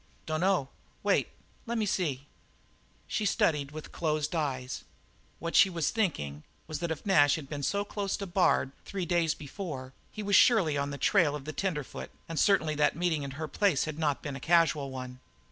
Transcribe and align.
"Dunno. 0.25 0.69
Wait; 1.03 1.27
lemme 1.67 1.85
see." 1.85 2.25
She 3.07 3.23
studied, 3.23 3.69
with 3.69 3.91
closed 3.91 4.33
eyes. 4.35 4.83
What 5.37 5.55
she 5.55 5.69
was 5.69 5.91
thinking 5.91 6.41
was 6.65 6.79
that 6.79 6.89
if 6.89 7.05
Nash 7.05 7.35
had 7.35 7.47
been 7.47 7.61
so 7.61 7.85
close 7.85 8.17
to 8.17 8.25
Bard 8.25 8.71
three 8.83 9.05
days 9.05 9.35
before 9.35 9.93
he 10.11 10.23
was 10.23 10.35
surely 10.35 10.75
on 10.75 10.89
the 10.89 10.97
trail 10.97 11.35
of 11.35 11.45
the 11.45 11.53
tenderfoot 11.53 12.09
and 12.27 12.39
certainly 12.39 12.73
that 12.73 12.95
meeting 12.95 13.21
in 13.21 13.31
her 13.37 13.47
place 13.47 13.83
had 13.85 13.99
not 13.99 14.23
been 14.23 14.35
a 14.35 14.39
casual 14.39 14.89
one. 14.89 15.19